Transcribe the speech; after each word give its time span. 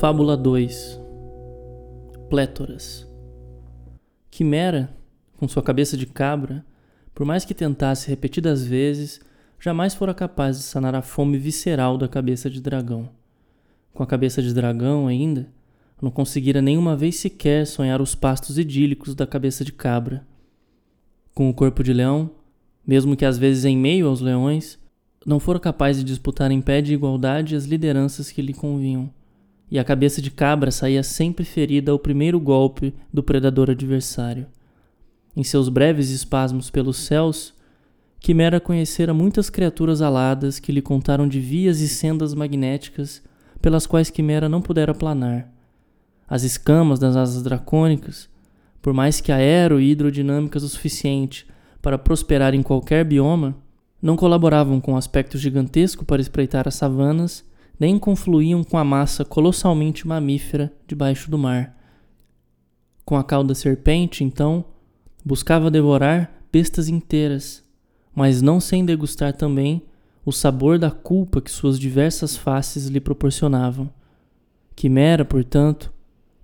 Fábula 0.00 0.36
2 0.36 1.00
Plétoras 2.30 3.04
Quimera, 4.30 4.96
com 5.36 5.48
sua 5.48 5.60
cabeça 5.60 5.96
de 5.96 6.06
cabra, 6.06 6.64
por 7.12 7.26
mais 7.26 7.44
que 7.44 7.52
tentasse 7.52 8.08
repetidas 8.08 8.64
vezes, 8.64 9.20
jamais 9.58 9.96
fora 9.96 10.14
capaz 10.14 10.56
de 10.56 10.62
sanar 10.62 10.94
a 10.94 11.02
fome 11.02 11.36
visceral 11.36 11.98
da 11.98 12.06
cabeça 12.06 12.48
de 12.48 12.60
dragão. 12.60 13.08
Com 13.92 14.04
a 14.04 14.06
cabeça 14.06 14.40
de 14.40 14.54
dragão, 14.54 15.08
ainda, 15.08 15.48
não 16.00 16.12
conseguira 16.12 16.62
nenhuma 16.62 16.96
vez 16.96 17.16
sequer 17.16 17.66
sonhar 17.66 18.00
os 18.00 18.14
pastos 18.14 18.56
idílicos 18.56 19.16
da 19.16 19.26
cabeça 19.26 19.64
de 19.64 19.72
cabra. 19.72 20.24
Com 21.34 21.50
o 21.50 21.54
corpo 21.54 21.82
de 21.82 21.92
leão, 21.92 22.30
mesmo 22.86 23.16
que 23.16 23.24
às 23.24 23.36
vezes 23.36 23.64
em 23.64 23.76
meio 23.76 24.06
aos 24.06 24.20
leões, 24.20 24.78
não 25.26 25.40
fora 25.40 25.58
capaz 25.58 25.96
de 25.96 26.04
disputar 26.04 26.52
em 26.52 26.60
pé 26.60 26.80
de 26.80 26.94
igualdade 26.94 27.56
as 27.56 27.64
lideranças 27.64 28.30
que 28.30 28.40
lhe 28.40 28.54
convinham, 28.54 29.10
e 29.70 29.78
a 29.78 29.84
cabeça 29.84 30.22
de 30.22 30.30
cabra 30.30 30.70
saía 30.70 31.02
sempre 31.02 31.44
ferida 31.44 31.92
ao 31.92 31.98
primeiro 31.98 32.40
golpe 32.40 32.94
do 33.12 33.22
predador 33.22 33.70
adversário. 33.70 34.46
Em 35.36 35.44
seus 35.44 35.68
breves 35.68 36.10
espasmos 36.10 36.70
pelos 36.70 36.96
céus, 36.96 37.54
Quimera 38.20 38.58
conhecera 38.58 39.14
muitas 39.14 39.48
criaturas 39.48 40.02
aladas 40.02 40.58
que 40.58 40.72
lhe 40.72 40.82
contaram 40.82 41.28
de 41.28 41.38
vias 41.38 41.80
e 41.80 41.88
sendas 41.88 42.34
magnéticas 42.34 43.22
pelas 43.62 43.86
quais 43.86 44.10
Quimera 44.10 44.48
não 44.48 44.60
pudera 44.60 44.94
planar. 44.94 45.48
As 46.28 46.42
escamas 46.42 46.98
das 46.98 47.14
asas 47.16 47.42
dracônicas, 47.42 48.28
por 48.82 48.92
mais 48.92 49.20
que 49.20 49.30
aero 49.30 49.80
e 49.80 49.90
hidrodinâmicas 49.90 50.62
o 50.62 50.68
suficiente 50.68 51.46
para 51.80 51.96
prosperar 51.96 52.54
em 52.54 52.62
qualquer 52.62 53.04
bioma, 53.04 53.56
não 54.00 54.16
colaboravam 54.16 54.80
com 54.80 54.94
o 54.94 54.96
aspecto 54.96 55.38
gigantesco 55.38 56.04
para 56.04 56.20
espreitar 56.20 56.68
as 56.68 56.74
savanas, 56.74 57.44
nem 57.78 57.98
confluíam 57.98 58.64
com 58.64 58.76
a 58.76 58.84
massa 58.84 59.24
colossalmente 59.24 60.06
mamífera 60.06 60.72
debaixo 60.86 61.30
do 61.30 61.38
mar. 61.38 61.76
Com 63.04 63.16
a 63.16 63.24
cauda 63.24 63.54
serpente, 63.54 64.24
então, 64.24 64.64
buscava 65.24 65.70
devorar 65.70 66.30
bestas 66.52 66.88
inteiras, 66.88 67.64
mas 68.14 68.42
não 68.42 68.60
sem 68.60 68.84
degustar 68.84 69.32
também 69.32 69.82
o 70.24 70.32
sabor 70.32 70.78
da 70.78 70.90
culpa 70.90 71.40
que 71.40 71.50
suas 71.50 71.78
diversas 71.78 72.36
faces 72.36 72.86
lhe 72.88 73.00
proporcionavam. 73.00 73.90
Quimera, 74.74 75.24
portanto, 75.24 75.92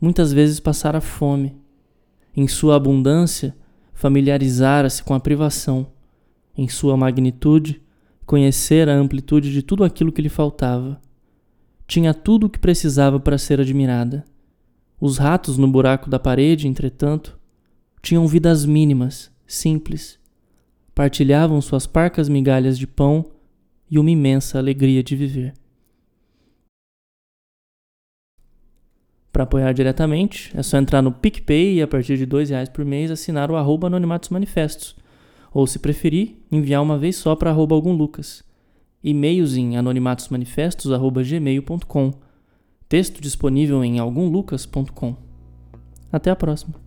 muitas 0.00 0.32
vezes 0.32 0.60
passara 0.60 1.00
fome. 1.00 1.56
Em 2.36 2.48
sua 2.48 2.76
abundância, 2.76 3.54
familiarizara-se 3.92 5.02
com 5.02 5.14
a 5.14 5.20
privação 5.20 5.86
em 6.56 6.68
sua 6.68 6.96
magnitude, 6.96 7.80
conhecer 8.24 8.88
a 8.88 8.94
amplitude 8.94 9.52
de 9.52 9.62
tudo 9.62 9.84
aquilo 9.84 10.12
que 10.12 10.22
lhe 10.22 10.28
faltava. 10.28 11.00
Tinha 11.86 12.14
tudo 12.14 12.46
o 12.46 12.50
que 12.50 12.58
precisava 12.58 13.20
para 13.20 13.38
ser 13.38 13.60
admirada. 13.60 14.24
Os 15.00 15.18
ratos 15.18 15.58
no 15.58 15.68
buraco 15.68 16.08
da 16.08 16.18
parede, 16.18 16.66
entretanto, 16.66 17.38
tinham 18.00 18.26
vidas 18.26 18.64
mínimas, 18.64 19.30
simples. 19.46 20.18
Partilhavam 20.94 21.60
suas 21.60 21.86
parcas 21.86 22.28
migalhas 22.28 22.78
de 22.78 22.86
pão 22.86 23.26
e 23.90 23.98
uma 23.98 24.10
imensa 24.10 24.58
alegria 24.58 25.02
de 25.02 25.14
viver. 25.14 25.54
Para 29.32 29.42
apoiar 29.42 29.72
diretamente, 29.72 30.56
é 30.56 30.62
só 30.62 30.78
entrar 30.78 31.02
no 31.02 31.10
PicPay 31.10 31.74
e 31.74 31.82
a 31.82 31.88
partir 31.88 32.16
de 32.16 32.24
R$ 32.24 32.44
reais 32.44 32.68
por 32.68 32.84
mês 32.84 33.10
assinar 33.10 33.50
o 33.50 33.56
arroba 33.56 33.88
Anonimatos 33.88 34.28
Manifestos 34.28 34.94
ou, 35.52 35.66
se 35.66 35.78
preferir, 35.78 36.36
enviar 36.50 36.82
uma 36.82 36.98
vez 36.98 37.16
só 37.16 37.34
para 37.34 37.50
arroba 37.50 37.74
algum 37.74 37.92
Lucas. 37.92 38.44
E-mails 39.04 39.54
em 39.54 39.76
anonimatosmanifestos.gmail.com. 39.76 42.14
Texto 42.88 43.20
disponível 43.20 43.84
em 43.84 43.98
algumlucas.com. 43.98 45.14
Até 46.10 46.30
a 46.30 46.36
próxima. 46.36 46.83